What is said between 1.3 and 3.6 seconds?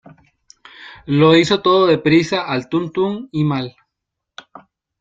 hizo todo deprisa, al tuntún y